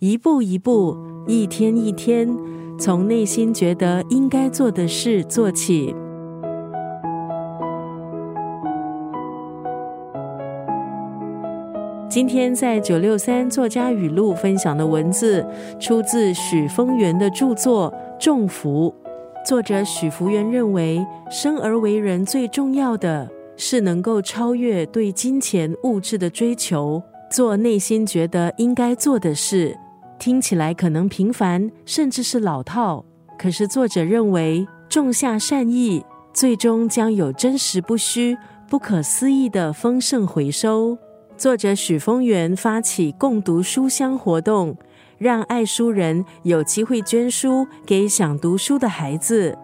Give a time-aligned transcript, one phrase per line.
[0.00, 0.94] 一步一步，
[1.26, 2.28] 一天一天，
[2.78, 5.94] 从内心觉得应该做的事做起。
[12.10, 15.46] 今天在九六三作家语录分享的文字，
[15.80, 17.90] 出自许峰源的著作
[18.22, 18.94] 《众福》。
[19.48, 23.26] 作者许福源认为，生而为人最重要的
[23.56, 29.74] 是能够超越对金钱物质的追求，做内心觉得应该做的事。
[30.26, 33.04] 听起来可能平凡，甚至是老套，
[33.38, 38.36] 可是作者认为，种下善意，最终将有真实不虚、
[38.68, 40.98] 不可思议的丰盛回收。
[41.36, 44.76] 作者许峰源发起共读书香活动，
[45.16, 49.56] 让爱书人有机会捐书给想读书的孩子。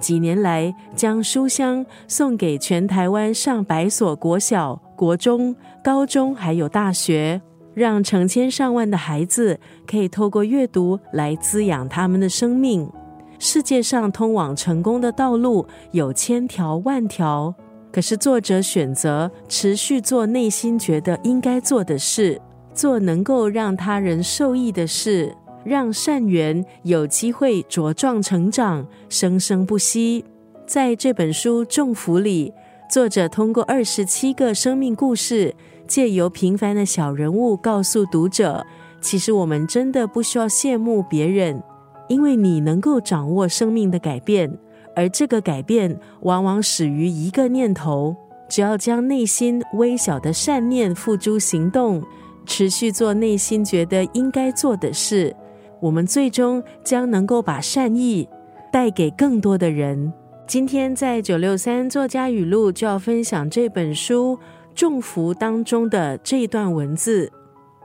[0.00, 5.54] 几年来，将书香送给全台湾上百所国小、国中、
[5.84, 7.40] 高中，还有大学，
[7.78, 12.90] 让成千上万的孩子可以透过阅读来滋养他们的生命。
[13.38, 17.54] 世界上通往成功的道路有千条万条。
[17.90, 22.38] 可是，作者选择持续做内心觉得应该做的事，
[22.74, 25.34] 做能够让他人受益的事，
[25.64, 30.24] 让善缘有机会茁壮成长，生生不息。
[30.66, 32.52] 在这本书《众福》里，
[32.90, 35.54] 作者通过二十七个生命故事，
[35.88, 38.64] 借由平凡的小人物，告诉读者：
[39.00, 41.60] 其实我们真的不需要羡慕别人，
[42.08, 44.56] 因为你能够掌握生命的改变。
[44.94, 48.14] 而这个改变往往始于一个念头，
[48.48, 52.02] 只要将内心微小的善念付诸行动，
[52.44, 55.34] 持续做内心觉得应该做的事，
[55.80, 58.28] 我们最终将能够把善意
[58.72, 60.12] 带给更多的人。
[60.48, 64.36] 今天在九六三作家语录就要分享这本书
[64.78, 67.32] 《众福》当中的这一段文字：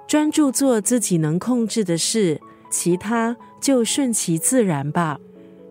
[0.08, 5.20] 专注做自己能控制的事，其他就顺其自然吧。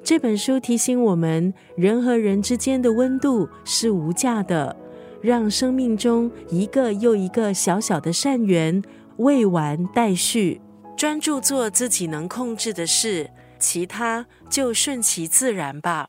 [0.02, 4.74] 这本书提醒我们，人和人之间的温度是无价的。
[5.20, 8.82] 让生命中一个又一个小小的善缘
[9.18, 10.60] 未完待续，
[10.96, 16.08] 专注做自己能控制的事，其他就顺其自然吧。